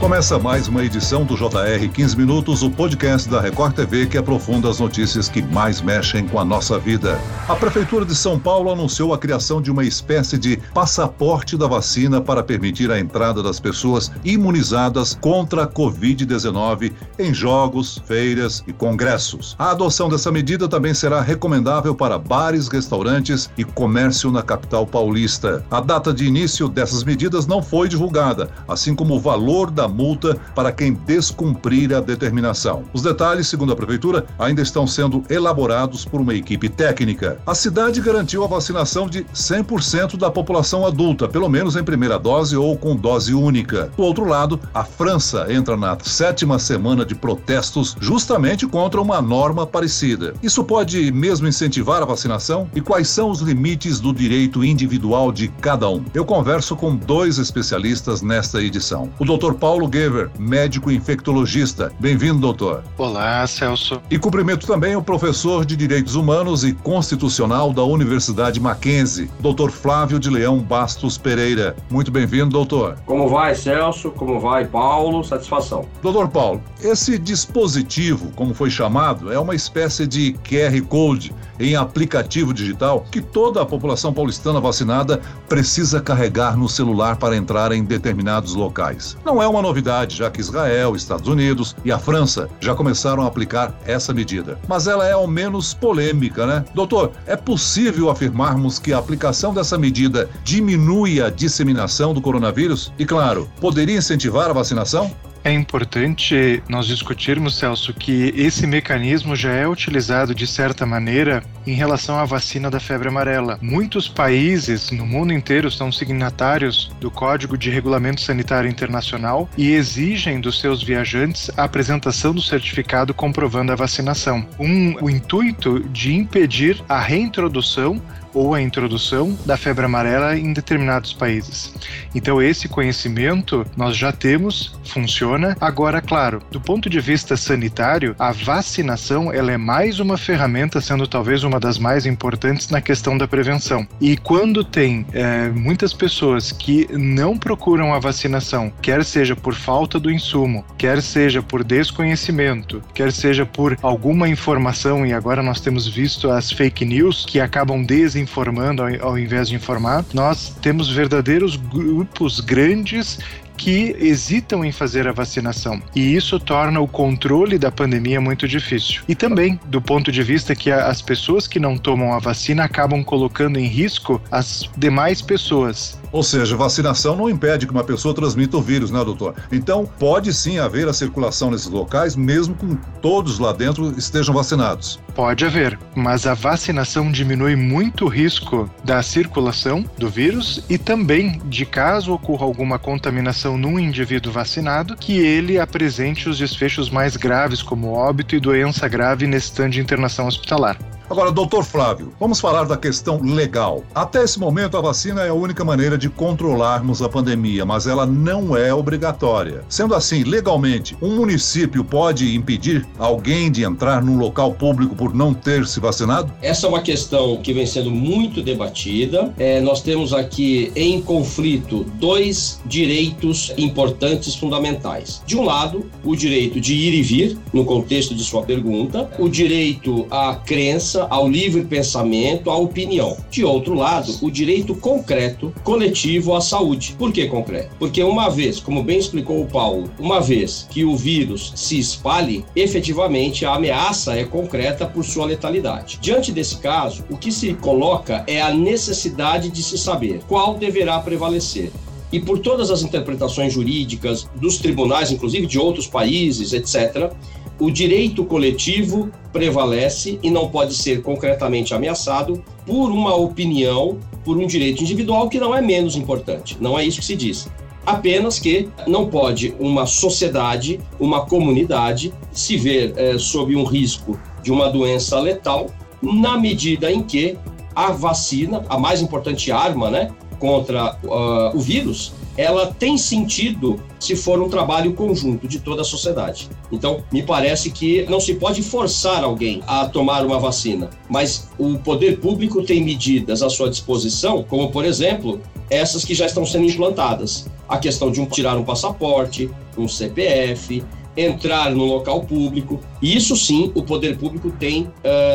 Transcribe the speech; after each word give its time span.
Começa 0.00 0.38
mais 0.38 0.66
uma 0.66 0.82
edição 0.82 1.26
do 1.26 1.36
JR 1.36 1.86
15 1.92 2.16
Minutos, 2.16 2.62
o 2.62 2.70
podcast 2.70 3.28
da 3.28 3.38
Record 3.38 3.74
TV 3.74 4.06
que 4.06 4.16
aprofunda 4.16 4.70
as 4.70 4.80
notícias 4.80 5.28
que 5.28 5.42
mais 5.42 5.82
mexem 5.82 6.26
com 6.26 6.40
a 6.40 6.44
nossa 6.44 6.78
vida. 6.78 7.20
A 7.46 7.54
Prefeitura 7.54 8.06
de 8.06 8.14
São 8.14 8.38
Paulo 8.38 8.72
anunciou 8.72 9.12
a 9.12 9.18
criação 9.18 9.60
de 9.60 9.70
uma 9.70 9.84
espécie 9.84 10.38
de 10.38 10.56
passaporte 10.72 11.54
da 11.54 11.66
vacina 11.66 12.18
para 12.18 12.42
permitir 12.42 12.90
a 12.90 12.98
entrada 12.98 13.42
das 13.42 13.60
pessoas 13.60 14.10
imunizadas 14.24 15.18
contra 15.20 15.64
a 15.64 15.68
Covid-19 15.68 16.92
em 17.18 17.34
jogos, 17.34 18.02
feiras 18.06 18.64
e 18.66 18.72
congressos. 18.72 19.54
A 19.58 19.72
adoção 19.72 20.08
dessa 20.08 20.32
medida 20.32 20.66
também 20.66 20.94
será 20.94 21.20
recomendável 21.20 21.94
para 21.94 22.18
bares, 22.18 22.68
restaurantes 22.68 23.50
e 23.56 23.64
comércio 23.64 24.32
na 24.32 24.42
capital 24.42 24.86
paulista. 24.86 25.62
A 25.70 25.80
data 25.82 26.10
de 26.10 26.24
início 26.24 26.70
dessas 26.70 27.04
medidas 27.04 27.46
não 27.46 27.62
foi 27.62 27.86
divulgada, 27.86 28.48
assim 28.66 28.94
como 28.94 29.16
o 29.16 29.20
valor 29.20 29.70
da 29.70 29.89
multa 29.90 30.36
para 30.54 30.72
quem 30.72 30.94
descumprir 30.94 31.94
a 31.94 32.00
determinação. 32.00 32.84
Os 32.92 33.02
detalhes, 33.02 33.48
segundo 33.48 33.72
a 33.72 33.76
Prefeitura, 33.76 34.24
ainda 34.38 34.62
estão 34.62 34.86
sendo 34.86 35.22
elaborados 35.28 36.04
por 36.04 36.20
uma 36.20 36.34
equipe 36.34 36.68
técnica. 36.68 37.38
A 37.46 37.54
cidade 37.54 38.00
garantiu 38.00 38.44
a 38.44 38.46
vacinação 38.46 39.08
de 39.08 39.24
100% 39.34 40.16
da 40.16 40.30
população 40.30 40.86
adulta, 40.86 41.28
pelo 41.28 41.48
menos 41.48 41.76
em 41.76 41.84
primeira 41.84 42.18
dose 42.18 42.56
ou 42.56 42.76
com 42.76 42.96
dose 42.96 43.34
única. 43.34 43.90
Do 43.96 44.02
outro 44.02 44.24
lado, 44.24 44.60
a 44.72 44.84
França 44.84 45.52
entra 45.52 45.76
na 45.76 45.98
sétima 46.02 46.58
semana 46.58 47.04
de 47.04 47.14
protestos 47.14 47.96
justamente 48.00 48.66
contra 48.66 49.00
uma 49.00 49.20
norma 49.20 49.66
parecida. 49.66 50.34
Isso 50.42 50.64
pode 50.64 51.10
mesmo 51.12 51.48
incentivar 51.48 52.02
a 52.02 52.06
vacinação? 52.06 52.68
E 52.74 52.80
quais 52.80 53.08
são 53.08 53.30
os 53.30 53.40
limites 53.40 54.00
do 54.00 54.12
direito 54.12 54.64
individual 54.64 55.32
de 55.32 55.48
cada 55.48 55.88
um? 55.88 56.04
Eu 56.14 56.24
converso 56.24 56.76
com 56.76 56.94
dois 56.94 57.38
especialistas 57.38 58.22
nesta 58.22 58.62
edição. 58.62 59.10
O 59.18 59.24
Dr. 59.24 59.54
Paulo 59.54 59.79
Paulo 59.80 59.90
Gever, 59.90 60.30
médico 60.38 60.90
infectologista. 60.90 61.90
Bem-vindo, 61.98 62.38
doutor. 62.38 62.84
Olá, 62.98 63.46
Celso. 63.46 63.98
E 64.10 64.18
cumprimento 64.18 64.66
também 64.66 64.94
o 64.94 65.02
professor 65.02 65.64
de 65.64 65.74
Direitos 65.74 66.16
Humanos 66.16 66.64
e 66.64 66.74
Constitucional 66.74 67.72
da 67.72 67.82
Universidade 67.82 68.60
Mackenzie, 68.60 69.30
doutor 69.40 69.70
Flávio 69.70 70.18
de 70.18 70.28
Leão 70.28 70.58
Bastos 70.58 71.16
Pereira. 71.16 71.74
Muito 71.90 72.10
bem-vindo, 72.10 72.50
doutor. 72.50 72.98
Como 73.06 73.26
vai, 73.26 73.54
Celso? 73.54 74.10
Como 74.10 74.38
vai, 74.38 74.66
Paulo? 74.66 75.24
Satisfação. 75.24 75.86
Doutor 76.02 76.28
Paulo, 76.28 76.62
esse 76.82 77.18
dispositivo, 77.18 78.30
como 78.36 78.52
foi 78.52 78.68
chamado, 78.68 79.32
é 79.32 79.38
uma 79.38 79.54
espécie 79.54 80.06
de 80.06 80.34
QR 80.44 80.78
Code 80.88 81.32
em 81.60 81.76
aplicativo 81.76 82.52
digital 82.52 83.04
que 83.10 83.20
toda 83.20 83.60
a 83.60 83.66
população 83.66 84.12
paulistana 84.12 84.58
vacinada 84.58 85.20
precisa 85.48 86.00
carregar 86.00 86.56
no 86.56 86.68
celular 86.68 87.16
para 87.16 87.36
entrar 87.36 87.70
em 87.70 87.84
determinados 87.84 88.54
locais. 88.54 89.16
Não 89.24 89.42
é 89.42 89.46
uma 89.46 89.62
novidade, 89.62 90.16
já 90.16 90.30
que 90.30 90.40
Israel, 90.40 90.96
Estados 90.96 91.28
Unidos 91.28 91.76
e 91.84 91.92
a 91.92 91.98
França 91.98 92.48
já 92.58 92.74
começaram 92.74 93.22
a 93.22 93.26
aplicar 93.26 93.78
essa 93.84 94.12
medida. 94.14 94.58
Mas 94.66 94.86
ela 94.86 95.06
é 95.06 95.12
ao 95.12 95.26
menos 95.26 95.74
polêmica, 95.74 96.46
né? 96.46 96.64
Doutor, 96.74 97.12
é 97.26 97.36
possível 97.36 98.10
afirmarmos 98.10 98.78
que 98.78 98.92
a 98.92 98.98
aplicação 98.98 99.52
dessa 99.52 99.76
medida 99.76 100.28
diminui 100.42 101.20
a 101.20 101.28
disseminação 101.28 102.14
do 102.14 102.20
coronavírus? 102.20 102.92
E, 102.98 103.04
claro, 103.04 103.48
poderia 103.60 103.98
incentivar 103.98 104.48
a 104.48 104.54
vacinação? 104.54 105.10
É 105.42 105.52
importante 105.52 106.62
nós 106.68 106.86
discutirmos, 106.86 107.56
Celso, 107.56 107.94
que 107.94 108.32
esse 108.36 108.66
mecanismo 108.66 109.34
já 109.34 109.52
é 109.52 109.66
utilizado 109.66 110.34
de 110.34 110.46
certa 110.46 110.84
maneira 110.84 111.42
em 111.66 111.72
relação 111.72 112.18
à 112.18 112.24
vacina 112.24 112.70
da 112.70 112.78
febre 112.78 113.08
amarela. 113.08 113.58
Muitos 113.62 114.06
países 114.06 114.90
no 114.90 115.06
mundo 115.06 115.32
inteiro 115.32 115.70
são 115.70 115.90
signatários 115.90 116.90
do 117.00 117.10
Código 117.10 117.56
de 117.56 117.70
Regulamento 117.70 118.20
Sanitário 118.20 118.68
Internacional 118.68 119.48
e 119.56 119.72
exigem 119.72 120.40
dos 120.40 120.60
seus 120.60 120.82
viajantes 120.82 121.50
a 121.56 121.64
apresentação 121.64 122.34
do 122.34 122.42
certificado 122.42 123.14
comprovando 123.14 123.72
a 123.72 123.76
vacinação. 123.76 124.46
Um, 124.58 124.94
o 125.02 125.08
intuito 125.08 125.80
de 125.88 126.14
impedir 126.14 126.82
a 126.88 127.00
reintrodução 127.00 128.00
ou 128.34 128.54
a 128.54 128.60
introdução 128.60 129.36
da 129.44 129.56
febre 129.56 129.84
amarela 129.84 130.36
em 130.36 130.52
determinados 130.52 131.12
países. 131.12 131.72
Então 132.14 132.40
esse 132.40 132.68
conhecimento 132.68 133.66
nós 133.76 133.96
já 133.96 134.12
temos, 134.12 134.78
funciona. 134.84 135.56
Agora, 135.60 136.00
claro, 136.00 136.42
do 136.50 136.60
ponto 136.60 136.88
de 136.88 137.00
vista 137.00 137.36
sanitário, 137.36 138.14
a 138.18 138.32
vacinação 138.32 139.32
ela 139.32 139.52
é 139.52 139.56
mais 139.56 140.00
uma 140.00 140.16
ferramenta, 140.16 140.80
sendo 140.80 141.06
talvez 141.06 141.44
uma 141.44 141.60
das 141.60 141.78
mais 141.78 142.06
importantes 142.06 142.68
na 142.68 142.80
questão 142.80 143.16
da 143.16 143.28
prevenção. 143.28 143.86
E 144.00 144.16
quando 144.16 144.64
tem 144.64 145.06
é, 145.12 145.48
muitas 145.48 145.92
pessoas 145.92 146.52
que 146.52 146.88
não 146.92 147.36
procuram 147.36 147.94
a 147.94 147.98
vacinação, 147.98 148.72
quer 148.82 149.04
seja 149.04 149.36
por 149.36 149.54
falta 149.54 149.98
do 149.98 150.10
insumo, 150.10 150.64
quer 150.78 151.02
seja 151.02 151.42
por 151.42 151.62
desconhecimento, 151.64 152.82
quer 152.94 153.12
seja 153.12 153.44
por 153.44 153.76
alguma 153.82 154.28
informação, 154.28 155.06
e 155.06 155.12
agora 155.12 155.42
nós 155.42 155.60
temos 155.60 155.86
visto 155.86 156.30
as 156.30 156.50
fake 156.50 156.84
news 156.84 157.24
que 157.26 157.40
acabam 157.40 157.82
desinformando 157.84 158.19
informando 158.20 158.82
ao, 158.82 159.10
ao 159.10 159.18
invés 159.18 159.48
de 159.48 159.54
informar, 159.54 160.04
nós 160.12 160.54
temos 160.60 160.90
verdadeiros 160.90 161.56
grupos 161.56 162.40
grandes 162.40 163.18
que 163.60 163.94
hesitam 164.00 164.64
em 164.64 164.72
fazer 164.72 165.06
a 165.06 165.12
vacinação. 165.12 165.82
E 165.94 166.16
isso 166.16 166.40
torna 166.40 166.80
o 166.80 166.88
controle 166.88 167.58
da 167.58 167.70
pandemia 167.70 168.18
muito 168.18 168.48
difícil. 168.48 169.02
E 169.06 169.14
também, 169.14 169.60
do 169.66 169.82
ponto 169.82 170.10
de 170.10 170.22
vista 170.22 170.56
que 170.56 170.70
as 170.70 171.02
pessoas 171.02 171.46
que 171.46 171.60
não 171.60 171.76
tomam 171.76 172.14
a 172.14 172.18
vacina 172.18 172.64
acabam 172.64 173.04
colocando 173.04 173.58
em 173.58 173.66
risco 173.66 174.20
as 174.30 174.66
demais 174.78 175.20
pessoas. 175.20 175.99
Ou 176.12 176.22
seja, 176.22 176.56
vacinação 176.56 177.16
não 177.16 177.28
impede 177.28 177.66
que 177.66 177.72
uma 177.72 177.84
pessoa 177.84 178.14
transmita 178.14 178.56
o 178.56 178.62
vírus, 178.62 178.90
né, 178.90 179.04
doutor? 179.04 179.34
Então, 179.52 179.88
pode 179.98 180.32
sim 180.34 180.58
haver 180.58 180.88
a 180.88 180.92
circulação 180.92 181.50
nesses 181.50 181.68
locais, 181.68 182.16
mesmo 182.16 182.54
com 182.54 182.74
todos 183.00 183.38
lá 183.38 183.52
dentro 183.52 183.94
estejam 183.96 184.34
vacinados. 184.34 184.98
Pode 185.14 185.44
haver, 185.44 185.78
mas 185.94 186.26
a 186.26 186.34
vacinação 186.34 187.10
diminui 187.10 187.56
muito 187.56 188.06
o 188.06 188.08
risco 188.08 188.70
da 188.82 189.02
circulação 189.02 189.84
do 189.98 190.08
vírus 190.08 190.64
e 190.68 190.78
também 190.78 191.40
de 191.46 191.64
caso 191.64 192.12
ocorra 192.12 192.44
alguma 192.44 192.78
contaminação 192.78 193.56
num 193.56 193.78
indivíduo 193.78 194.32
vacinado, 194.32 194.96
que 194.96 195.18
ele 195.18 195.58
apresente 195.58 196.28
os 196.28 196.38
desfechos 196.38 196.90
mais 196.90 197.16
graves, 197.16 197.62
como 197.62 197.92
óbito 197.92 198.34
e 198.34 198.40
doença 198.40 198.88
grave 198.88 199.26
nesse 199.26 199.46
stand 199.46 199.70
de 199.70 199.80
internação 199.80 200.26
hospitalar. 200.26 200.78
Agora, 201.10 201.32
doutor 201.32 201.64
Flávio, 201.64 202.12
vamos 202.20 202.38
falar 202.38 202.66
da 202.66 202.76
questão 202.76 203.20
legal. 203.20 203.82
Até 203.92 204.22
esse 204.22 204.38
momento, 204.38 204.76
a 204.76 204.80
vacina 204.80 205.22
é 205.22 205.30
a 205.30 205.34
única 205.34 205.64
maneira 205.64 205.98
de 205.98 206.08
controlarmos 206.08 207.02
a 207.02 207.08
pandemia, 207.08 207.66
mas 207.66 207.88
ela 207.88 208.06
não 208.06 208.56
é 208.56 208.72
obrigatória. 208.72 209.64
Sendo 209.68 209.96
assim, 209.96 210.22
legalmente, 210.22 210.96
um 211.02 211.16
município 211.16 211.82
pode 211.82 212.36
impedir 212.36 212.86
alguém 212.96 213.50
de 213.50 213.64
entrar 213.64 214.04
num 214.04 214.18
local 214.18 214.52
público 214.52 214.94
por 214.94 215.12
não 215.12 215.34
ter 215.34 215.66
se 215.66 215.80
vacinado? 215.80 216.32
Essa 216.40 216.66
é 216.66 216.68
uma 216.68 216.80
questão 216.80 217.38
que 217.38 217.52
vem 217.52 217.66
sendo 217.66 217.90
muito 217.90 218.40
debatida. 218.40 219.34
É, 219.36 219.60
nós 219.60 219.82
temos 219.82 220.12
aqui 220.12 220.70
em 220.76 221.02
conflito 221.02 221.84
dois 221.94 222.60
direitos 222.66 223.52
importantes, 223.58 224.36
fundamentais. 224.36 225.20
De 225.26 225.36
um 225.36 225.42
lado, 225.42 225.90
o 226.04 226.14
direito 226.14 226.60
de 226.60 226.72
ir 226.72 226.94
e 226.94 227.02
vir, 227.02 227.38
no 227.52 227.64
contexto 227.64 228.14
de 228.14 228.22
sua 228.22 228.44
pergunta, 228.44 229.10
o 229.18 229.28
direito 229.28 230.06
à 230.08 230.36
crença 230.36 230.99
ao 231.08 231.28
livre 231.28 231.64
pensamento, 231.64 232.50
à 232.50 232.56
opinião. 232.56 233.16
De 233.30 233.44
outro 233.44 233.74
lado, 233.74 234.14
o 234.20 234.30
direito 234.30 234.74
concreto 234.74 235.52
coletivo 235.62 236.34
à 236.34 236.40
saúde. 236.40 236.94
Por 236.98 237.12
que 237.12 237.26
concreto? 237.26 237.74
Porque 237.78 238.02
uma 238.02 238.28
vez, 238.28 238.60
como 238.60 238.82
bem 238.82 238.98
explicou 238.98 239.40
o 239.40 239.46
Paulo, 239.46 239.90
uma 239.98 240.20
vez 240.20 240.66
que 240.70 240.84
o 240.84 240.96
vírus 240.96 241.52
se 241.54 241.78
espalhe, 241.78 242.44
efetivamente 242.54 243.44
a 243.44 243.54
ameaça 243.54 244.14
é 244.14 244.24
concreta 244.24 244.86
por 244.86 245.04
sua 245.04 245.26
letalidade. 245.26 245.98
Diante 246.00 246.32
desse 246.32 246.58
caso, 246.58 247.04
o 247.08 247.16
que 247.16 247.30
se 247.30 247.54
coloca 247.54 248.24
é 248.26 248.40
a 248.40 248.52
necessidade 248.52 249.50
de 249.50 249.62
se 249.62 249.78
saber 249.78 250.20
qual 250.28 250.54
deverá 250.54 250.98
prevalecer 250.98 251.70
e 252.12 252.20
por 252.20 252.38
todas 252.40 252.70
as 252.70 252.82
interpretações 252.82 253.52
jurídicas 253.52 254.28
dos 254.34 254.58
tribunais, 254.58 255.10
inclusive 255.10 255.46
de 255.46 255.58
outros 255.58 255.86
países, 255.86 256.52
etc., 256.52 257.12
o 257.60 257.70
direito 257.70 258.24
coletivo 258.24 259.10
prevalece 259.32 260.18
e 260.22 260.30
não 260.30 260.48
pode 260.48 260.74
ser 260.74 261.02
concretamente 261.02 261.74
ameaçado 261.74 262.42
por 262.66 262.90
uma 262.90 263.14
opinião, 263.14 263.98
por 264.24 264.38
um 264.38 264.46
direito 264.46 264.82
individual 264.82 265.28
que 265.28 265.38
não 265.38 265.54
é 265.54 265.60
menos 265.60 265.94
importante. 265.94 266.56
Não 266.58 266.78
é 266.78 266.84
isso 266.84 267.00
que 267.00 267.04
se 267.04 267.14
diz. 267.14 267.48
Apenas 267.84 268.38
que 268.38 268.68
não 268.86 269.08
pode 269.08 269.54
uma 269.60 269.84
sociedade, 269.86 270.80
uma 270.98 271.26
comunidade, 271.26 272.12
se 272.32 272.56
ver 272.56 272.94
é, 272.96 273.18
sob 273.18 273.54
um 273.54 273.64
risco 273.64 274.18
de 274.42 274.50
uma 274.50 274.70
doença 274.70 275.18
letal, 275.20 275.66
na 276.02 276.38
medida 276.38 276.90
em 276.90 277.02
que 277.02 277.36
a 277.74 277.92
vacina, 277.92 278.64
a 278.68 278.78
mais 278.78 279.00
importante 279.02 279.52
arma 279.52 279.90
né, 279.90 280.10
contra 280.38 280.96
uh, 281.04 281.56
o 281.56 281.60
vírus, 281.60 282.14
ela 282.36 282.66
tem 282.66 282.96
sentido 282.96 283.82
se 283.98 284.16
for 284.16 284.40
um 284.40 284.48
trabalho 284.48 284.94
conjunto 284.94 285.46
de 285.46 285.58
toda 285.58 285.82
a 285.82 285.84
sociedade. 285.84 286.48
Então, 286.72 287.02
me 287.12 287.22
parece 287.22 287.70
que 287.70 288.04
não 288.08 288.20
se 288.20 288.34
pode 288.34 288.62
forçar 288.62 289.22
alguém 289.22 289.62
a 289.66 289.86
tomar 289.86 290.24
uma 290.24 290.38
vacina, 290.38 290.88
mas 291.08 291.48
o 291.58 291.78
poder 291.78 292.18
público 292.18 292.62
tem 292.62 292.82
medidas 292.82 293.42
à 293.42 293.50
sua 293.50 293.68
disposição, 293.68 294.42
como, 294.42 294.70
por 294.70 294.84
exemplo, 294.84 295.40
essas 295.68 296.04
que 296.04 296.14
já 296.14 296.26
estão 296.26 296.46
sendo 296.46 296.66
implantadas. 296.66 297.48
a 297.68 297.78
questão 297.78 298.10
de 298.10 298.20
um, 298.20 298.26
tirar 298.26 298.56
um 298.56 298.64
passaporte, 298.64 299.48
um 299.78 299.86
CPF, 299.86 300.82
entrar 301.16 301.70
no 301.70 301.84
local 301.84 302.22
público. 302.22 302.80
Isso 303.02 303.36
sim, 303.36 303.72
o 303.74 303.82
poder 303.82 304.18
público 304.18 304.50
tem 304.50 304.84
uh, 304.84 304.90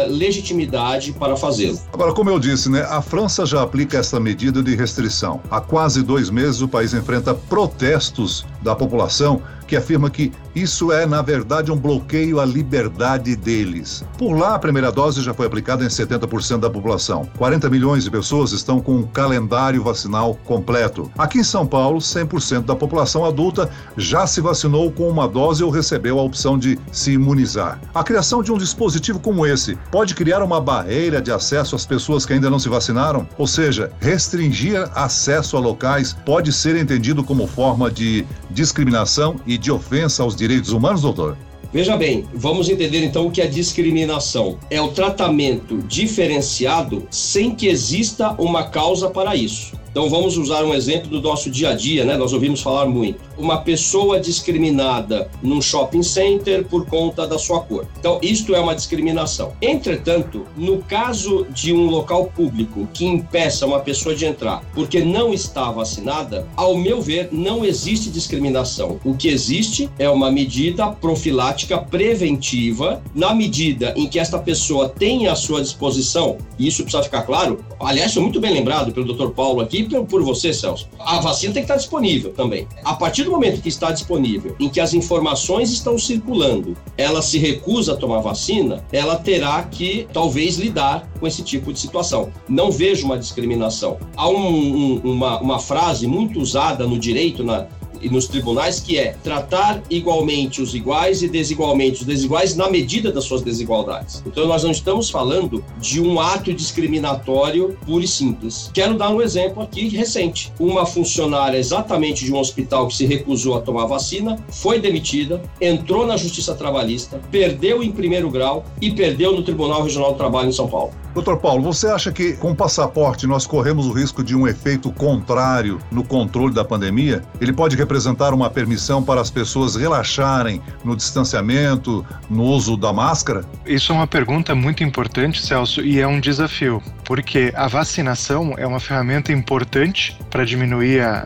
legitimidade 0.09 1.11
para 1.13 1.35
fazê-lo. 1.35 1.79
Agora, 1.91 2.13
como 2.13 2.29
eu 2.29 2.39
disse, 2.39 2.69
né, 2.69 2.81
a 2.89 3.01
França 3.01 3.45
já 3.45 3.61
aplica 3.61 3.97
essa 3.97 4.19
medida 4.19 4.61
de 4.61 4.75
restrição. 4.75 5.41
Há 5.49 5.59
quase 5.59 6.03
dois 6.03 6.29
meses 6.29 6.61
o 6.61 6.67
país 6.67 6.93
enfrenta 6.93 7.33
protestos 7.33 8.45
da 8.61 8.75
população 8.75 9.41
que 9.67 9.75
afirma 9.75 10.09
que 10.09 10.31
isso 10.55 10.91
é, 10.91 11.05
na 11.05 11.21
verdade, 11.21 11.71
um 11.71 11.75
bloqueio 11.75 12.39
à 12.39 12.45
liberdade 12.45 13.35
deles. 13.35 14.05
Por 14.17 14.37
lá, 14.37 14.55
a 14.55 14.59
primeira 14.59 14.91
dose 14.91 15.21
já 15.21 15.33
foi 15.33 15.47
aplicada 15.47 15.83
em 15.83 15.87
70% 15.87 16.59
da 16.59 16.69
população. 16.69 17.27
40 17.37 17.69
milhões 17.69 18.03
de 18.03 18.11
pessoas 18.11 18.51
estão 18.51 18.79
com 18.79 18.99
o 18.99 19.07
calendário 19.07 19.83
vacinal 19.83 20.35
completo. 20.45 21.11
Aqui 21.17 21.39
em 21.39 21.43
São 21.43 21.65
Paulo, 21.65 21.99
100% 21.99 22.61
da 22.61 22.75
população 22.75 23.25
adulta 23.25 23.69
já 23.97 24.25
se 24.27 24.39
vacinou 24.39 24.91
com 24.91 25.09
uma 25.09 25.27
dose 25.27 25.63
ou 25.63 25.69
recebeu 25.69 26.19
a 26.19 26.23
opção 26.23 26.57
de 26.57 26.79
se 26.91 27.13
imunizar. 27.13 27.54
A 27.93 28.03
criação 28.03 28.43
de 28.43 28.51
um 28.51 28.57
dispositivo 28.57 29.19
como 29.19 29.45
esse 29.45 29.77
pode 29.91 30.15
criar 30.15 30.43
uma 30.43 30.59
barreira 30.59 31.21
de 31.21 31.31
acesso 31.31 31.75
às 31.75 31.85
pessoas 31.85 32.25
que 32.25 32.33
ainda 32.33 32.49
não 32.49 32.59
se 32.59 32.69
vacinaram? 32.69 33.27
Ou 33.37 33.47
seja, 33.47 33.91
restringir 33.99 34.89
acesso 34.93 35.57
a 35.57 35.59
locais 35.59 36.13
pode 36.25 36.51
ser 36.51 36.75
entendido 36.75 37.23
como 37.23 37.47
forma 37.47 37.89
de 37.89 38.25
discriminação 38.49 39.35
e 39.45 39.57
de 39.57 39.71
ofensa 39.71 40.23
aos 40.23 40.35
direitos 40.35 40.71
humanos, 40.71 41.01
doutor? 41.01 41.37
Veja 41.73 41.97
bem, 41.97 42.25
vamos 42.33 42.69
entender 42.69 43.03
então 43.03 43.27
o 43.27 43.31
que 43.31 43.41
é 43.41 43.47
discriminação. 43.47 44.57
É 44.69 44.79
o 44.79 44.93
tratamento 44.93 45.79
diferenciado 45.79 47.05
sem 47.11 47.53
que 47.53 47.67
exista 47.67 48.31
uma 48.37 48.63
causa 48.69 49.09
para 49.09 49.35
isso. 49.35 49.73
Então 49.91 50.09
vamos 50.09 50.37
usar 50.37 50.63
um 50.63 50.73
exemplo 50.73 51.09
do 51.09 51.21
nosso 51.21 51.49
dia 51.49 51.69
a 51.69 51.73
dia, 51.73 52.03
né? 52.03 52.17
Nós 52.17 52.33
ouvimos 52.33 52.61
falar 52.61 52.85
muito. 52.85 53.19
Uma 53.37 53.57
pessoa 53.57 54.19
discriminada 54.19 55.29
num 55.41 55.61
shopping 55.61 56.03
center 56.03 56.65
por 56.65 56.85
conta 56.85 57.27
da 57.27 57.37
sua 57.37 57.61
cor. 57.61 57.87
Então 57.99 58.19
isto 58.21 58.55
é 58.55 58.59
uma 58.59 58.75
discriminação. 58.75 59.53
Entretanto, 59.61 60.45
no 60.55 60.81
caso 60.83 61.45
de 61.49 61.73
um 61.73 61.87
local 61.89 62.25
público 62.25 62.87
que 62.93 63.05
impeça 63.05 63.65
uma 63.65 63.79
pessoa 63.79 64.15
de 64.15 64.25
entrar 64.25 64.63
porque 64.73 65.03
não 65.03 65.33
está 65.33 65.71
vacinada, 65.71 66.47
ao 66.55 66.77
meu 66.77 67.01
ver, 67.01 67.29
não 67.31 67.65
existe 67.65 68.09
discriminação. 68.09 68.99
O 69.03 69.15
que 69.15 69.27
existe 69.27 69.89
é 69.97 70.09
uma 70.09 70.31
medida 70.31 70.87
profilática 70.87 71.77
preventiva 71.77 73.01
na 73.13 73.33
medida 73.33 73.93
em 73.95 74.07
que 74.07 74.19
esta 74.19 74.39
pessoa 74.39 74.89
tem 74.89 75.27
à 75.27 75.35
sua 75.35 75.61
disposição, 75.61 76.37
e 76.57 76.67
isso 76.67 76.83
precisa 76.83 77.03
ficar 77.03 77.23
claro. 77.23 77.63
Aliás, 77.79 78.13
foi 78.13 78.21
muito 78.23 78.39
bem 78.39 78.53
lembrado 78.53 78.91
pelo 78.91 79.13
Dr. 79.13 79.29
Paulo 79.29 79.61
aqui, 79.61 79.83
por 79.83 80.23
você, 80.23 80.53
Celso. 80.53 80.87
A 80.99 81.19
vacina 81.19 81.53
tem 81.53 81.63
que 81.63 81.65
estar 81.65 81.77
disponível 81.77 82.31
também. 82.31 82.67
A 82.83 82.93
partir 82.93 83.24
do 83.25 83.31
momento 83.31 83.61
que 83.61 83.69
está 83.69 83.91
disponível, 83.91 84.55
em 84.59 84.69
que 84.69 84.79
as 84.79 84.93
informações 84.93 85.71
estão 85.71 85.97
circulando, 85.97 86.77
ela 86.97 87.21
se 87.21 87.37
recusa 87.37 87.93
a 87.93 87.97
tomar 87.97 88.21
vacina, 88.21 88.85
ela 88.91 89.15
terá 89.17 89.61
que 89.63 90.07
talvez 90.13 90.57
lidar 90.57 91.09
com 91.19 91.27
esse 91.27 91.43
tipo 91.43 91.73
de 91.73 91.79
situação. 91.79 92.29
Não 92.47 92.71
vejo 92.71 93.05
uma 93.05 93.17
discriminação. 93.17 93.97
Há 94.15 94.29
um, 94.29 94.37
um, 94.37 95.01
uma, 95.03 95.39
uma 95.41 95.59
frase 95.59 96.07
muito 96.07 96.39
usada 96.39 96.85
no 96.85 96.97
direito, 96.97 97.43
na, 97.43 97.67
e 98.05 98.09
nos 98.09 98.27
tribunais, 98.27 98.79
que 98.79 98.99
é 98.99 99.15
tratar 99.23 99.81
igualmente 99.89 100.61
os 100.61 100.75
iguais 100.75 101.23
e 101.23 101.27
desigualmente 101.27 102.01
os 102.01 102.05
desiguais 102.05 102.55
na 102.55 102.69
medida 102.69 103.11
das 103.11 103.23
suas 103.23 103.41
desigualdades. 103.41 104.21
Então, 104.27 104.47
nós 104.47 104.63
não 104.63 104.69
estamos 104.69 105.09
falando 105.09 105.65
de 105.79 105.99
um 105.99 106.19
ato 106.19 106.53
discriminatório 106.53 107.75
puro 107.83 108.03
e 108.03 108.07
simples. 108.07 108.69
Quero 108.71 108.95
dar 108.95 109.09
um 109.09 109.23
exemplo 109.23 109.63
aqui 109.63 109.87
recente. 109.89 110.53
Uma 110.59 110.85
funcionária 110.85 111.57
exatamente 111.57 112.23
de 112.23 112.31
um 112.31 112.37
hospital 112.37 112.87
que 112.87 112.95
se 112.95 113.07
recusou 113.07 113.55
a 113.55 113.61
tomar 113.61 113.87
vacina 113.87 114.37
foi 114.49 114.79
demitida, 114.79 115.41
entrou 115.59 116.05
na 116.05 116.15
Justiça 116.15 116.53
Trabalhista, 116.53 117.19
perdeu 117.31 117.81
em 117.81 117.91
primeiro 117.91 118.29
grau 118.29 118.63
e 118.79 118.91
perdeu 118.91 119.31
no 119.35 119.41
Tribunal 119.41 119.81
Regional 119.81 120.11
do 120.11 120.17
Trabalho 120.17 120.49
em 120.49 120.53
São 120.53 120.67
Paulo. 120.67 120.93
Doutor 121.15 121.37
Paulo, 121.37 121.63
você 121.63 121.87
acha 121.87 122.11
que 122.11 122.33
com 122.33 122.51
o 122.51 122.55
passaporte 122.55 123.25
nós 123.25 123.47
corremos 123.47 123.87
o 123.87 123.93
risco 123.93 124.21
de 124.21 124.35
um 124.35 124.45
efeito 124.45 124.91
contrário 124.91 125.79
no 125.89 126.03
controle 126.03 126.53
da 126.53 126.65
pandemia? 126.65 127.23
Ele 127.39 127.53
pode 127.53 127.77
representar 127.77 128.33
uma 128.33 128.49
permissão 128.49 129.01
para 129.01 129.21
as 129.21 129.31
pessoas 129.31 129.77
relaxarem 129.77 130.61
no 130.83 130.93
distanciamento, 130.93 132.05
no 132.29 132.43
uso 132.43 132.75
da 132.75 132.91
máscara? 132.91 133.45
Isso 133.65 133.93
é 133.93 133.95
uma 133.95 134.05
pergunta 134.05 134.53
muito 134.53 134.83
importante, 134.83 135.41
Celso, 135.41 135.79
e 135.79 136.01
é 136.01 136.07
um 136.07 136.19
desafio, 136.19 136.83
porque 137.05 137.53
a 137.55 137.69
vacinação 137.69 138.53
é 138.57 138.67
uma 138.67 138.81
ferramenta 138.81 139.31
importante 139.31 140.19
para 140.29 140.43
diminuir 140.43 140.99
a, 140.99 141.23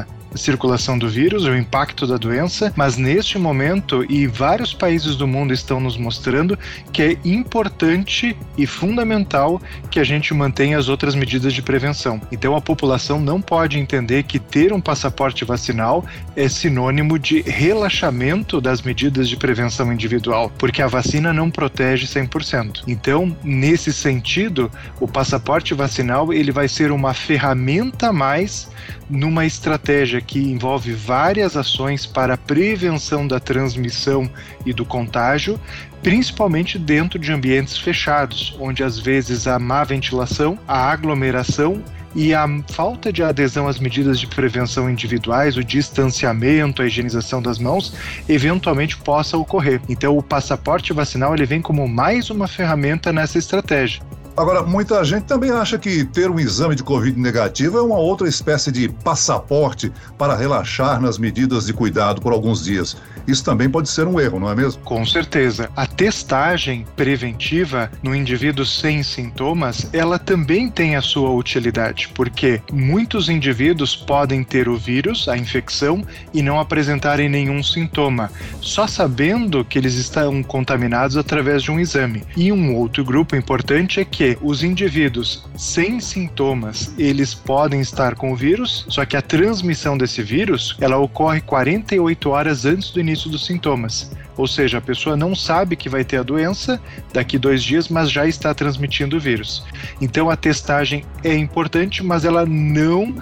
a 0.00 0.15
circulação 0.36 0.98
do 0.98 1.08
vírus, 1.08 1.44
o 1.44 1.54
impacto 1.54 2.06
da 2.06 2.16
doença, 2.16 2.72
mas 2.76 2.96
neste 2.96 3.38
momento, 3.38 4.04
e 4.10 4.26
vários 4.26 4.72
países 4.72 5.16
do 5.16 5.26
mundo 5.26 5.52
estão 5.52 5.80
nos 5.80 5.96
mostrando 5.96 6.58
que 6.92 7.02
é 7.02 7.16
importante 7.24 8.36
e 8.56 8.66
fundamental 8.66 9.60
que 9.90 10.00
a 10.00 10.04
gente 10.04 10.32
mantenha 10.34 10.78
as 10.78 10.88
outras 10.88 11.14
medidas 11.14 11.52
de 11.52 11.62
prevenção. 11.62 12.20
Então 12.30 12.56
a 12.56 12.60
população 12.60 13.20
não 13.20 13.40
pode 13.40 13.78
entender 13.78 14.22
que 14.24 14.38
ter 14.38 14.72
um 14.72 14.80
passaporte 14.80 15.44
vacinal 15.44 16.04
é 16.34 16.48
sinônimo 16.48 17.18
de 17.18 17.42
relaxamento 17.42 18.60
das 18.60 18.82
medidas 18.82 19.28
de 19.28 19.36
prevenção 19.36 19.92
individual, 19.92 20.52
porque 20.58 20.82
a 20.82 20.86
vacina 20.86 21.32
não 21.32 21.50
protege 21.50 22.06
100%. 22.06 22.82
Então, 22.86 23.36
nesse 23.42 23.92
sentido, 23.92 24.70
o 25.00 25.08
passaporte 25.08 25.74
vacinal 25.74 26.32
ele 26.32 26.52
vai 26.52 26.68
ser 26.68 26.90
uma 26.90 27.14
ferramenta 27.14 28.08
a 28.08 28.12
mais 28.12 28.68
numa 29.08 29.46
estratégia 29.46 30.20
que 30.26 30.40
envolve 30.40 30.92
várias 30.92 31.56
ações 31.56 32.04
para 32.04 32.34
a 32.34 32.38
prevenção 32.38 33.26
da 33.26 33.38
transmissão 33.38 34.28
e 34.64 34.72
do 34.72 34.84
contágio, 34.84 35.60
principalmente 36.02 36.78
dentro 36.78 37.18
de 37.18 37.32
ambientes 37.32 37.78
fechados, 37.78 38.56
onde 38.60 38.82
às 38.82 38.98
vezes 38.98 39.46
a 39.46 39.58
má 39.58 39.84
ventilação, 39.84 40.58
a 40.66 40.90
aglomeração 40.90 41.82
e 42.14 42.32
a 42.32 42.48
falta 42.68 43.12
de 43.12 43.22
adesão 43.22 43.68
às 43.68 43.78
medidas 43.78 44.18
de 44.18 44.26
prevenção 44.26 44.88
individuais, 44.88 45.58
o 45.58 45.62
distanciamento, 45.62 46.80
a 46.80 46.86
higienização 46.86 47.42
das 47.42 47.58
mãos, 47.58 47.92
eventualmente 48.26 48.96
possa 48.96 49.36
ocorrer. 49.36 49.82
Então, 49.86 50.16
o 50.16 50.22
passaporte 50.22 50.94
vacinal 50.94 51.34
ele 51.34 51.44
vem 51.44 51.60
como 51.60 51.86
mais 51.86 52.30
uma 52.30 52.48
ferramenta 52.48 53.12
nessa 53.12 53.36
estratégia. 53.36 54.05
Agora, 54.36 54.62
muita 54.62 55.02
gente 55.02 55.24
também 55.24 55.50
acha 55.50 55.78
que 55.78 56.04
ter 56.04 56.30
um 56.30 56.38
exame 56.38 56.74
de 56.74 56.82
Covid 56.82 57.18
negativo 57.18 57.78
é 57.78 57.82
uma 57.82 57.96
outra 57.96 58.28
espécie 58.28 58.70
de 58.70 58.86
passaporte 58.86 59.90
para 60.18 60.36
relaxar 60.36 61.00
nas 61.00 61.16
medidas 61.16 61.64
de 61.64 61.72
cuidado 61.72 62.20
por 62.20 62.34
alguns 62.34 62.62
dias. 62.62 62.98
Isso 63.26 63.42
também 63.42 63.68
pode 63.68 63.88
ser 63.88 64.06
um 64.06 64.20
erro, 64.20 64.38
não 64.38 64.50
é 64.50 64.54
mesmo? 64.54 64.82
Com 64.82 65.06
certeza. 65.06 65.70
A 65.74 65.86
testagem 65.86 66.86
preventiva 66.94 67.90
no 68.02 68.14
indivíduo 68.14 68.66
sem 68.66 69.02
sintomas, 69.02 69.88
ela 69.90 70.18
também 70.18 70.68
tem 70.68 70.96
a 70.96 71.00
sua 71.00 71.30
utilidade, 71.30 72.10
porque 72.14 72.60
muitos 72.70 73.30
indivíduos 73.30 73.96
podem 73.96 74.44
ter 74.44 74.68
o 74.68 74.76
vírus, 74.76 75.28
a 75.28 75.36
infecção, 75.36 76.04
e 76.32 76.42
não 76.42 76.60
apresentarem 76.60 77.28
nenhum 77.28 77.62
sintoma, 77.62 78.30
só 78.60 78.86
sabendo 78.86 79.64
que 79.64 79.78
eles 79.78 79.94
estão 79.94 80.42
contaminados 80.42 81.16
através 81.16 81.62
de 81.62 81.70
um 81.70 81.80
exame. 81.80 82.22
E 82.36 82.52
um 82.52 82.76
outro 82.76 83.02
grupo 83.02 83.34
importante 83.34 83.98
é 83.98 84.04
que 84.04 84.25
que 84.34 84.38
os 84.42 84.64
indivíduos 84.64 85.44
sem 85.56 86.00
sintomas, 86.00 86.92
eles 86.98 87.32
podem 87.32 87.80
estar 87.80 88.16
com 88.16 88.32
o 88.32 88.36
vírus, 88.36 88.84
só 88.88 89.04
que 89.04 89.16
a 89.16 89.22
transmissão 89.22 89.96
desse 89.96 90.22
vírus, 90.22 90.76
ela 90.80 90.96
ocorre 90.96 91.40
48 91.40 92.30
horas 92.30 92.64
antes 92.64 92.90
do 92.90 92.98
início 92.98 93.30
dos 93.30 93.46
sintomas. 93.46 94.10
Ou 94.36 94.46
seja, 94.46 94.78
a 94.78 94.82
pessoa 94.82 95.16
não 95.16 95.34
sabe 95.34 95.76
que 95.76 95.88
vai 95.88 96.04
ter 96.04 96.18
a 96.18 96.22
doença 96.22 96.80
daqui 97.12 97.38
dois 97.38 97.62
dias, 97.62 97.88
mas 97.88 98.10
já 98.10 98.26
está 98.26 98.52
transmitindo 98.52 99.16
o 99.16 99.20
vírus. 99.20 99.64
Então 100.00 100.28
a 100.28 100.36
testagem 100.36 101.04
é 101.24 101.34
importante, 101.34 102.02
mas 102.02 102.24
ela 102.24 102.44
não 102.44 103.14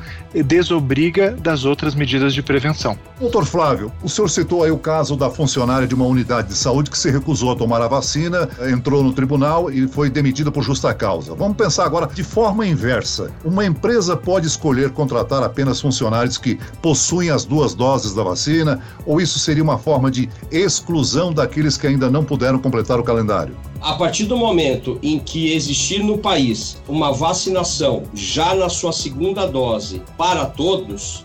desobriga 0.42 1.32
das 1.32 1.64
outras 1.64 1.94
medidas 1.94 2.34
de 2.34 2.42
prevenção. 2.42 2.98
Doutor 3.20 3.44
Flávio, 3.44 3.92
o 4.02 4.08
senhor 4.08 4.28
citou 4.28 4.64
aí 4.64 4.70
o 4.70 4.78
caso 4.78 5.16
da 5.16 5.30
funcionária 5.30 5.86
de 5.86 5.94
uma 5.94 6.04
unidade 6.04 6.48
de 6.48 6.54
saúde 6.54 6.90
que 6.90 6.98
se 6.98 7.10
recusou 7.10 7.52
a 7.52 7.56
tomar 7.56 7.80
a 7.80 7.88
vacina, 7.88 8.48
entrou 8.68 9.02
no 9.02 9.12
tribunal 9.12 9.70
e 9.70 9.86
foi 9.86 10.10
demitida 10.10 10.50
por 10.50 10.62
justa 10.62 10.92
causa. 10.92 11.34
Vamos 11.34 11.56
pensar 11.56 11.84
agora 11.84 12.06
de 12.06 12.22
forma 12.22 12.66
inversa. 12.66 13.30
Uma 13.44 13.64
empresa 13.64 14.16
pode 14.16 14.46
escolher 14.46 14.90
contratar 14.90 15.42
apenas 15.42 15.80
funcionários 15.80 16.38
que 16.38 16.58
possuem 16.82 17.30
as 17.30 17.44
duas 17.44 17.74
doses 17.74 18.14
da 18.14 18.22
vacina, 18.22 18.80
ou 19.06 19.20
isso 19.20 19.38
seria 19.38 19.62
uma 19.62 19.78
forma 19.78 20.10
de 20.10 20.28
exclusão 20.50 21.32
daqueles 21.32 21.76
que 21.76 21.86
ainda 21.86 22.10
não 22.10 22.24
puderam 22.24 22.58
completar 22.58 22.98
o 22.98 23.04
calendário? 23.04 23.54
A 23.84 23.92
partir 23.92 24.24
do 24.24 24.34
momento 24.34 24.98
em 25.02 25.18
que 25.18 25.52
existir 25.52 26.02
no 26.02 26.16
país 26.16 26.82
uma 26.88 27.12
vacinação 27.12 28.04
já 28.14 28.54
na 28.54 28.70
sua 28.70 28.92
segunda 28.92 29.46
dose 29.46 30.00
para 30.16 30.46
todos, 30.46 31.22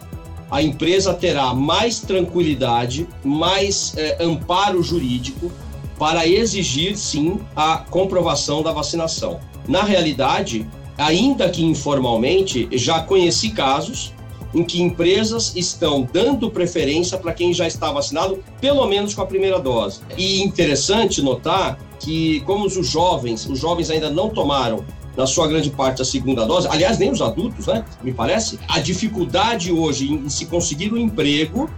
a 0.52 0.62
empresa 0.62 1.14
terá 1.14 1.54
mais 1.54 2.02
tranquilidade, 2.02 3.08
mais 3.24 3.94
é, 3.96 4.22
amparo 4.22 4.84
jurídico 4.84 5.50
para 5.98 6.28
exigir 6.28 6.98
sim 6.98 7.40
a 7.56 7.78
comprovação 7.78 8.62
da 8.62 8.74
vacinação. 8.74 9.40
Na 9.66 9.84
realidade, 9.84 10.68
ainda 10.98 11.50
que 11.50 11.64
informalmente, 11.64 12.68
já 12.74 13.00
conheci 13.00 13.52
casos 13.52 14.14
em 14.54 14.66
que 14.66 14.82
empresas 14.82 15.56
estão 15.56 16.06
dando 16.12 16.52
preferência 16.52 17.18
para 17.18 17.34
quem 17.34 17.54
já 17.54 17.66
está 17.66 17.90
vacinado, 17.90 18.44
pelo 18.60 18.86
menos 18.86 19.14
com 19.14 19.22
a 19.22 19.26
primeira 19.26 19.60
dose. 19.60 20.02
E 20.18 20.42
interessante 20.42 21.22
notar 21.22 21.80
que, 22.00 22.40
como 22.42 22.66
os 22.66 22.74
jovens, 22.88 23.46
os 23.46 23.60
jovens 23.60 23.90
ainda 23.90 24.10
não 24.10 24.30
tomaram 24.30 24.84
na 25.16 25.28
sua 25.28 25.48
grande 25.48 25.70
parte, 25.70 26.02
a 26.02 26.06
segunda 26.06 26.46
dose, 26.46 26.68
aliás, 26.70 26.98
nem 26.98 27.12
os 27.12 27.22
adultos, 27.22 27.68
né? 27.68 27.84
Me 28.02 28.14
parece, 28.14 28.58
a 28.68 28.80
dificuldade 28.80 29.72
hoje 29.72 30.14
em 30.14 30.30
se 30.30 30.46
conseguir 30.46 30.94
um 30.94 30.98
emprego 30.98 31.70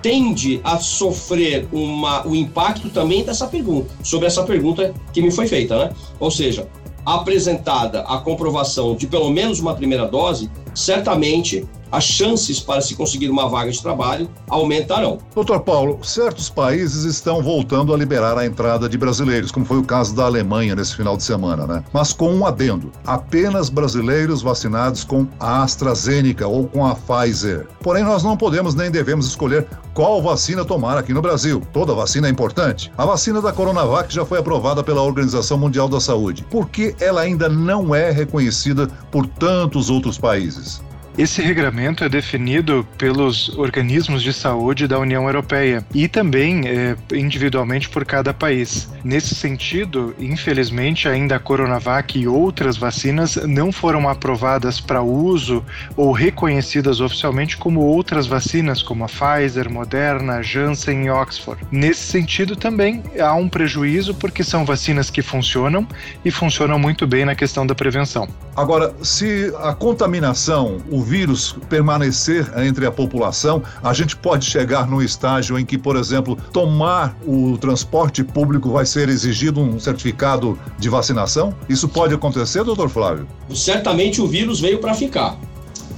tende 0.00 0.60
a 0.64 0.78
sofrer 0.78 1.68
uma, 1.72 2.26
o 2.26 2.34
impacto 2.34 2.88
também 2.88 3.24
dessa 3.24 3.46
pergunta, 3.46 3.90
sobre 4.02 4.26
essa 4.26 4.42
pergunta 4.44 4.94
que 5.12 5.20
me 5.20 5.30
foi 5.30 5.46
feita, 5.46 5.86
né? 5.86 5.92
Ou 6.18 6.30
seja, 6.30 6.68
apresentada 7.04 8.02
a 8.02 8.18
comprovação 8.18 8.94
de 8.94 9.06
pelo 9.06 9.30
menos 9.30 9.60
uma 9.60 9.74
primeira 9.74 10.06
dose, 10.06 10.50
certamente 10.74 11.66
as 11.90 12.04
chances 12.04 12.60
para 12.60 12.80
se 12.80 12.94
conseguir 12.94 13.30
uma 13.30 13.48
vaga 13.48 13.70
de 13.70 13.82
trabalho 13.82 14.28
aumentarão. 14.48 15.18
Doutor 15.34 15.60
Paulo, 15.60 15.98
certos 16.02 16.48
países 16.50 17.04
estão 17.04 17.42
voltando 17.42 17.92
a 17.92 17.96
liberar 17.96 18.36
a 18.38 18.46
entrada 18.46 18.88
de 18.88 18.98
brasileiros, 18.98 19.50
como 19.50 19.66
foi 19.66 19.78
o 19.78 19.84
caso 19.84 20.14
da 20.14 20.24
Alemanha 20.24 20.74
nesse 20.74 20.96
final 20.96 21.16
de 21.16 21.22
semana, 21.22 21.66
né? 21.66 21.84
Mas 21.92 22.12
com 22.12 22.32
um 22.34 22.46
adendo: 22.46 22.90
apenas 23.06 23.68
brasileiros 23.68 24.42
vacinados 24.42 25.04
com 25.04 25.26
a 25.40 25.62
AstraZeneca 25.62 26.46
ou 26.46 26.66
com 26.66 26.86
a 26.86 26.94
Pfizer. 26.94 27.66
Porém, 27.80 28.04
nós 28.04 28.22
não 28.22 28.36
podemos 28.36 28.74
nem 28.74 28.90
devemos 28.90 29.26
escolher 29.26 29.66
qual 29.94 30.22
vacina 30.22 30.64
tomar 30.64 30.96
aqui 30.96 31.12
no 31.12 31.22
Brasil. 31.22 31.62
Toda 31.72 31.94
vacina 31.94 32.28
é 32.28 32.30
importante. 32.30 32.92
A 32.96 33.04
vacina 33.04 33.40
da 33.40 33.52
Coronavac 33.52 34.12
já 34.12 34.24
foi 34.24 34.38
aprovada 34.38 34.82
pela 34.84 35.02
Organização 35.02 35.58
Mundial 35.58 35.88
da 35.88 36.00
Saúde. 36.00 36.44
Por 36.50 36.68
que 36.68 36.94
ela 37.00 37.20
ainda 37.20 37.48
não 37.48 37.94
é 37.94 38.10
reconhecida 38.10 38.86
por 39.10 39.26
tantos 39.26 39.90
outros 39.90 40.16
países? 40.16 40.80
Esse 41.18 41.42
regramento 41.42 42.04
é 42.04 42.08
definido 42.08 42.86
pelos 42.96 43.48
organismos 43.58 44.22
de 44.22 44.32
saúde 44.32 44.86
da 44.86 45.00
União 45.00 45.24
Europeia 45.24 45.84
e 45.92 46.06
também 46.06 46.68
é, 46.68 46.96
individualmente 47.12 47.88
por 47.88 48.04
cada 48.04 48.32
país. 48.32 48.88
Nesse 49.02 49.34
sentido, 49.34 50.14
infelizmente, 50.16 51.08
ainda 51.08 51.34
a 51.34 51.40
Coronavac 51.40 52.16
e 52.16 52.28
outras 52.28 52.76
vacinas 52.76 53.34
não 53.34 53.72
foram 53.72 54.08
aprovadas 54.08 54.80
para 54.80 55.02
uso 55.02 55.64
ou 55.96 56.12
reconhecidas 56.12 57.00
oficialmente 57.00 57.56
como 57.56 57.80
outras 57.80 58.28
vacinas, 58.28 58.80
como 58.80 59.04
a 59.04 59.08
Pfizer, 59.08 59.68
Moderna, 59.68 60.40
Janssen 60.40 61.06
e 61.06 61.10
Oxford. 61.10 61.66
Nesse 61.72 62.02
sentido, 62.02 62.54
também 62.54 63.02
há 63.18 63.34
um 63.34 63.48
prejuízo 63.48 64.14
porque 64.14 64.44
são 64.44 64.64
vacinas 64.64 65.10
que 65.10 65.20
funcionam 65.20 65.84
e 66.24 66.30
funcionam 66.30 66.78
muito 66.78 67.08
bem 67.08 67.24
na 67.24 67.34
questão 67.34 67.66
da 67.66 67.74
prevenção. 67.74 68.28
Agora, 68.54 68.94
se 69.02 69.52
a 69.62 69.74
contaminação, 69.74 70.78
o 70.90 71.07
vírus 71.08 71.56
permanecer 71.68 72.46
entre 72.58 72.86
a 72.86 72.92
população, 72.92 73.62
a 73.82 73.92
gente 73.94 74.14
pode 74.14 74.44
chegar 74.44 74.86
num 74.86 75.00
estágio 75.00 75.58
em 75.58 75.64
que, 75.64 75.78
por 75.78 75.96
exemplo, 75.96 76.36
tomar 76.52 77.16
o 77.26 77.56
transporte 77.56 78.22
público 78.22 78.70
vai 78.70 78.84
ser 78.84 79.08
exigido 79.08 79.60
um 79.60 79.80
certificado 79.80 80.58
de 80.78 80.88
vacinação? 80.88 81.54
Isso 81.68 81.88
pode 81.88 82.14
acontecer, 82.14 82.62
doutor 82.62 82.90
Flávio? 82.90 83.26
Certamente 83.54 84.20
o 84.20 84.26
vírus 84.26 84.60
veio 84.60 84.78
para 84.78 84.94
ficar. 84.94 85.38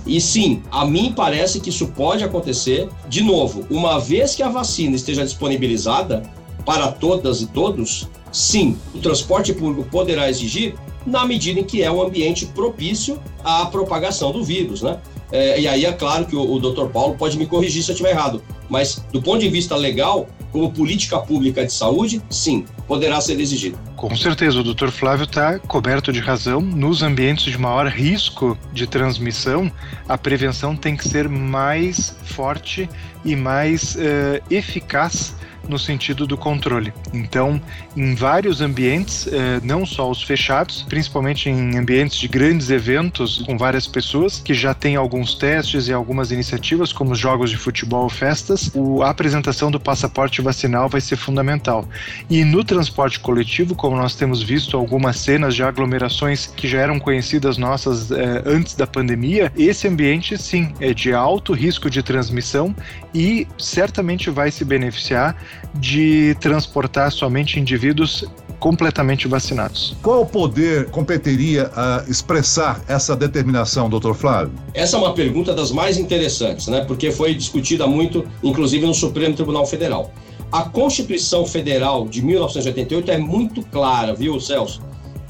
E 0.07 0.21
sim, 0.21 0.63
a 0.71 0.87
mim 0.87 1.13
parece 1.15 1.61
que 1.61 1.71
isso 1.71 1.89
pode 1.89 2.25
acontecer. 2.25 2.89
De 3.09 3.23
novo, 3.23 3.67
uma 3.69 3.99
vez 3.99 4.35
que 4.35 4.43
a 4.43 4.49
vacina 4.49 4.97
esteja 4.97 5.25
disponibilizada 5.25 6.23
para 6.65 6.89
todas 6.93 7.43
e 7.43 7.47
todos, 7.47 8.09
sim, 8.33 8.77
o 8.95 8.99
transporte 8.99 9.53
público 9.53 9.89
poderá 9.91 10.29
exigir 10.29 10.75
na 11.07 11.25
medida 11.25 11.61
em 11.61 11.65
que 11.65 11.83
é 11.83 11.91
um 11.91 12.03
ambiente 12.03 12.47
propício 12.47 13.21
à 13.43 13.67
propagação 13.67 14.33
do 14.33 14.45
vírus, 14.45 14.83
né? 14.83 14.99
É, 15.33 15.61
e 15.61 15.69
aí 15.69 15.85
é 15.85 15.93
claro 15.93 16.27
que 16.27 16.35
o, 16.35 16.55
o 16.55 16.59
Dr. 16.59 16.87
Paulo 16.87 17.15
pode 17.15 17.39
me 17.39 17.47
corrigir 17.47 17.83
se 17.83 17.91
eu 17.91 17.93
estiver 17.93 18.11
errado, 18.11 18.43
mas 18.69 19.05
do 19.13 19.23
ponto 19.23 19.39
de 19.39 19.49
vista 19.49 19.77
legal, 19.77 20.29
como 20.51 20.73
política 20.73 21.19
pública 21.19 21.65
de 21.65 21.73
saúde, 21.73 22.21
sim, 22.29 22.65
poderá 22.89 23.21
ser 23.21 23.39
exigido. 23.39 23.79
Com 23.97 24.17
certeza, 24.17 24.59
o 24.59 24.65
Dr. 24.65 24.89
Flávio 24.89 25.25
está 25.25 25.59
coberto 25.59 26.13
de 26.13 26.19
razão. 26.19 26.61
Nos 26.61 27.03
ambientes 27.03 27.45
de 27.45 27.59
maior 27.59 27.87
risco 27.87 28.59
de 28.73 28.87
transmissão, 28.87 29.71
a 30.09 30.19
prevenção 30.19 30.75
tem 30.75 30.97
que 30.97 31.09
ser 31.09 31.29
mais 31.29 32.17
forte 32.25 32.89
e 33.25 33.37
mais 33.37 33.95
uh, 33.95 34.43
eficaz 34.51 35.35
no 35.69 35.79
sentido 35.79 36.27
do 36.27 36.37
controle. 36.37 36.93
Então, 37.13 37.61
em 37.97 38.15
vários 38.15 38.61
ambientes, 38.61 39.27
eh, 39.27 39.61
não 39.63 39.85
só 39.87 40.11
os 40.11 40.23
fechados, 40.23 40.85
principalmente 40.89 41.49
em 41.49 41.77
ambientes 41.77 42.19
de 42.19 42.29
grandes 42.29 42.71
eventos 42.71 43.43
com 43.47 43.57
várias 43.57 43.87
pessoas, 43.87 44.41
que 44.41 44.55
já 44.55 44.75
tem 44.75 44.97
alguns 44.97 45.35
testes 45.35 45.89
e 45.89 45.93
algumas 45.93 46.31
iniciativas, 46.31 46.93
como 46.93 47.13
os 47.13 47.19
jogos 47.19 47.51
de 47.51 47.57
futebol 47.57 48.09
festas, 48.09 48.71
a 49.03 49.11
apresentação 49.11 49.71
do 49.71 49.81
passaporte 49.81 50.43
vacinal 50.43 50.89
vai 50.89 51.01
ser 51.01 51.17
fundamental. 51.17 51.89
E 52.29 52.45
no 52.45 52.65
transporte 52.65 53.19
coletivo, 53.21 53.75
como 53.75 53.97
nós 53.97 54.15
temos 54.15 54.43
visto 54.43 54.77
algumas 54.77 55.17
cenas 55.17 55.55
de 55.55 55.63
aglomerações 55.63 56.47
que 56.47 56.67
já 56.69 56.81
eram 56.81 56.99
conhecidas 56.99 57.57
nossas 57.57 58.11
eh, 58.11 58.43
antes 58.47 58.75
da 58.75 58.87
pandemia, 58.87 59.53
esse 59.57 59.87
ambiente 59.87 60.37
sim 60.37 60.73
é 60.81 60.93
de 60.93 61.13
alto 61.13 61.53
risco 61.53 61.91
de 61.91 62.03
transmissão 62.03 62.75
e 63.15 63.47
certamente 63.59 64.31
vai 64.31 64.51
se 64.51 64.65
beneficiar 64.65 65.37
de 65.75 66.37
transportar 66.41 67.13
somente 67.13 67.59
indivíduos 67.59 68.25
completamente 68.59 69.27
vacinados. 69.27 69.97
Qual 70.03 70.25
poder 70.27 70.91
competiria 70.91 71.71
a 71.75 72.05
expressar 72.07 72.83
essa 72.87 73.17
determinação, 73.17 73.89
doutor 73.89 74.15
Flávio? 74.15 74.53
Essa 74.75 74.97
é 74.97 75.01
uma 75.01 75.15
pergunta 75.15 75.55
das 75.55 75.73
mais 75.73 75.97
interessantes, 75.97 76.69
né? 76.69 76.85
Porque 76.85 77.11
foi 77.11 77.35
discutida 77.35 77.87
muito, 77.87 78.25
inclusive 78.43 78.87
no 78.87 78.95
Supremo 78.95 79.35
Tribunal 79.35 79.67
Federal. 79.67 80.13
A 80.53 80.63
Constituição 80.63 81.47
Federal 81.47 82.07
de 82.07 82.23
1988 82.23 83.11
é 83.11 83.19
muito 83.19 83.63
clara, 83.63 84.15
viu, 84.15 84.39
Celso? 84.39 84.83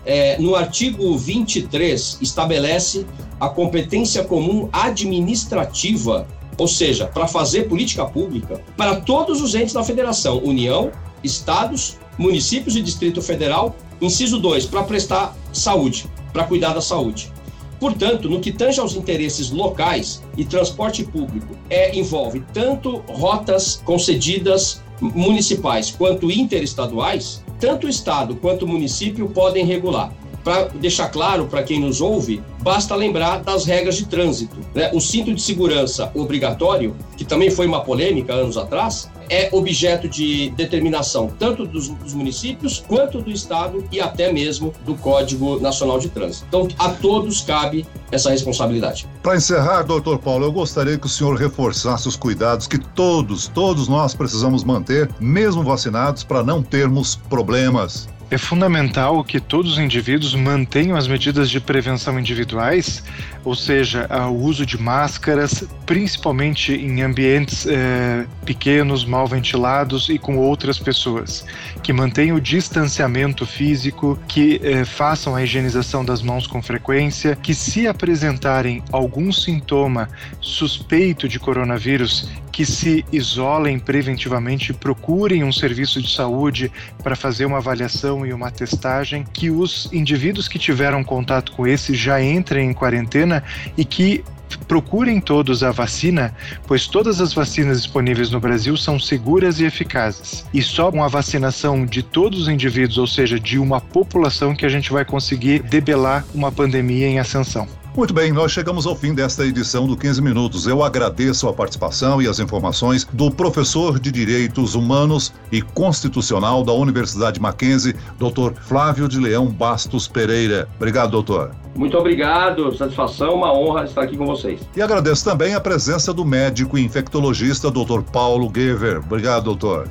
É, 0.05 0.39
no 0.39 0.57
artigo 0.57 1.17
23, 1.17 2.19
estabelece 2.21 3.07
a 3.39 3.49
competência 3.49 4.25
comum 4.25 4.69
administrativa 4.73 6.27
ou 6.61 6.69
seja, 6.69 7.07
para 7.07 7.27
fazer 7.27 7.71
política 7.71 8.05
pública 8.05 8.63
para 8.77 8.97
todos 8.97 9.41
os 9.41 9.55
entes 9.55 9.73
da 9.73 9.83
federação, 9.83 10.43
União, 10.45 10.93
estados, 11.25 11.97
municípios 12.19 12.77
e 12.77 12.83
Distrito 12.83 13.23
Federal. 13.23 13.75
Inciso 13.99 14.39
2, 14.39 14.67
para 14.67 14.83
prestar 14.83 15.35
saúde, 15.55 16.05
para 16.35 16.45
cuidar 16.45 16.75
da 16.75 16.83
saúde. 16.83 17.33
Portanto, 17.79 18.29
no 18.29 18.41
que 18.41 18.53
tange 18.53 18.79
aos 18.79 18.95
interesses 18.95 19.51
locais 19.51 20.23
e 20.37 20.45
transporte 20.45 21.03
público, 21.03 21.57
é, 21.71 21.97
envolve 21.99 22.45
tanto 22.53 22.99
rotas 23.09 23.81
concedidas 23.83 24.83
municipais 25.01 25.91
quanto 25.91 26.31
interestaduais, 26.31 27.43
tanto 27.59 27.87
o 27.87 27.91
Estado 27.91 28.37
quanto 28.37 28.67
o 28.67 28.69
município 28.69 29.31
podem 29.31 29.65
regular. 29.65 30.13
Para 30.43 30.69
deixar 30.69 31.09
claro 31.09 31.47
para 31.47 31.63
quem 31.63 31.81
nos 31.81 32.01
ouve, 32.01 32.43
basta 32.63 32.95
lembrar 32.95 33.41
das 33.41 33.65
regras 33.65 33.97
de 33.97 34.07
trânsito. 34.07 34.57
Né? 34.75 34.91
O 34.93 35.01
cinto 35.01 35.35
de 35.35 35.41
segurança 35.41 36.11
obrigatório, 36.15 36.97
que 37.17 37.25
também 37.25 37.51
foi 37.51 37.67
uma 37.67 37.83
polêmica 37.83 38.33
anos 38.33 38.57
atrás, 38.57 39.11
é 39.31 39.49
objeto 39.53 40.09
de 40.09 40.51
determinação 40.51 41.31
tanto 41.39 41.65
dos, 41.65 41.89
dos, 41.89 42.13
municípios 42.13 42.83
quanto 42.87 43.23
do 43.23 43.31
Estado 43.31 43.85
e 43.93 44.01
até 44.01 44.33
mesmo 44.33 44.75
do 44.85 44.97
Código 44.97 45.61
Nacional 45.61 46.01
de 46.01 46.09
Trânsito. 46.09 46.45
Então, 46.49 46.69
a 46.77 46.89
todos 46.89 47.41
cabe 47.41 47.87
essa 48.11 48.31
responsabilidade. 48.31 49.07
Para 49.23 49.37
encerrar, 49.37 49.85
doutor 49.85 50.19
Paulo, 50.19 50.47
eu 50.47 50.53
gostaria 50.53 50.99
que 50.99 51.07
o 51.07 51.09
senhor 51.09 51.37
reforçasse 51.37 52.09
os 52.09 52.17
cuidados 52.17 52.67
que 52.67 52.79
todos, 52.79 53.47
todos 53.47 53.87
nós 53.87 54.15
precisamos 54.15 54.65
manter, 54.65 55.09
mesmo 55.21 55.63
vacinados, 55.63 56.25
para 56.25 56.43
não 56.43 56.61
termos 56.61 57.15
problemas. 57.15 58.09
É 58.31 58.39
fundamental 58.39 59.25
que 59.25 59.41
todos 59.41 59.73
os 59.73 59.79
indivíduos 59.79 60.37
mantenham 60.37 60.97
as 60.97 61.09
medidas 61.09 61.51
de 61.51 61.59
prevenção 61.59 62.17
individuais, 62.17 63.03
ou 63.45 63.55
seja, 63.55 64.09
o 64.29 64.35
uso 64.35 64.67
de 64.67 64.79
máscaras, 64.79 65.65
principalmente 65.87 66.73
em 66.73 67.03
ambientes 67.03 67.67
eh, 67.67 68.27
pequenos, 68.45 69.05
mal 69.05 69.27
ventilados 69.27 70.09
e 70.09 70.19
com 70.19 70.37
outras 70.37 70.79
pessoas, 70.79 71.45
que 71.83 71.93
mantenham 71.93 72.37
o 72.37 72.41
distanciamento 72.41 73.47
físico, 73.47 74.19
que 74.29 74.61
eh, 74.63 74.85
façam 74.85 75.35
a 75.35 75.43
higienização 75.43 76.05
das 76.05 76.23
mãos 76.23 76.47
com 76.47 76.63
frequência, 76.63 77.35
que 77.37 77.55
se 77.55 77.87
apresentarem 77.87 78.83
algum 78.93 79.33
sintoma 79.33 80.09
suspeito 80.41 81.29
de 81.29 81.39
coronavírus, 81.39 82.29
que 82.53 82.67
se 82.67 83.05
isolem 83.13 83.79
preventivamente, 83.79 84.73
procurem 84.73 85.45
um 85.45 85.53
serviço 85.53 86.03
de 86.03 86.13
saúde 86.13 86.71
para 87.03 87.17
fazer 87.17 87.47
uma 87.47 87.59
avaliação 87.59 88.27
e 88.27 88.33
uma 88.33 88.51
testagem, 88.51 89.25
que 89.33 89.51
os 89.51 89.89
indivíduos 89.93 90.49
que 90.49 90.59
tiveram 90.59 91.03
contato 91.03 91.53
com 91.53 91.67
esse 91.67 91.95
já 91.95 92.23
entrem 92.23 92.71
em 92.71 92.75
quarentena 92.75 93.30
e 93.77 93.85
que 93.85 94.25
procurem 94.67 95.21
todos 95.21 95.63
a 95.63 95.71
vacina, 95.71 96.35
pois 96.67 96.87
todas 96.87 97.21
as 97.21 97.33
vacinas 97.33 97.83
disponíveis 97.83 98.31
no 98.31 98.41
Brasil 98.41 98.77
são 98.77 98.99
seguras 98.99 99.61
e 99.61 99.65
eficazes. 99.65 100.45
E 100.53 100.63
só 100.63 100.91
com 100.91 101.03
a 101.05 101.09
vacinação 101.09 101.87
de 101.87 102.03
todos 102.03 102.43
os 102.43 102.49
indivíduos, 102.49 102.99
ou 102.99 103.07
seja, 103.07 103.39
de 103.39 103.59
uma 103.59 103.81
população, 103.81 104.55
que 104.55 104.67
a 104.67 104.69
gente 104.69 104.93
vai 104.93 105.05
conseguir 105.05 105.63
debelar 105.63 106.25
uma 106.35 106.51
pandemia 106.51 107.07
em 107.07 107.19
ascensão. 107.19 107.69
Muito 107.97 108.15
bem, 108.15 108.31
nós 108.33 108.53
chegamos 108.53 108.87
ao 108.87 108.95
fim 108.95 109.13
desta 109.13 109.45
edição 109.45 109.85
do 109.85 109.97
15 109.97 110.23
Minutos. 110.23 110.65
Eu 110.65 110.85
agradeço 110.85 111.49
a 111.49 111.53
participação 111.53 112.23
e 112.23 112.29
as 112.29 112.39
informações 112.39 113.05
do 113.13 113.33
professor 113.33 113.99
de 113.99 114.13
Direitos 114.13 114.77
Humanos 114.77 115.35
e 115.51 115.61
Constitucional 115.61 116.63
da 116.63 116.73
Universidade 116.73 117.41
Mackenzie, 117.41 117.97
Dr. 118.17 118.53
Flávio 118.61 119.09
de 119.09 119.19
Leão 119.19 119.47
Bastos 119.47 120.07
Pereira. 120.07 120.69
Obrigado, 120.77 121.11
doutor. 121.11 121.51
Muito 121.75 121.99
obrigado, 121.99 122.75
satisfação, 122.77 123.35
uma 123.35 123.53
honra 123.53 123.85
estar 123.85 124.03
aqui 124.03 124.17
com 124.17 124.27
vocês. 124.27 124.61
E 124.77 124.81
agradeço 124.81 125.25
também 125.25 125.55
a 125.55 125.61
presença 125.61 126.13
do 126.13 126.25
médico 126.25 126.79
infectologista 126.79 127.73
Dr. 127.73 128.03
Paulo 128.13 128.51
Gever. 128.55 128.99
Obrigado, 128.99 129.45
doutor. 129.45 129.91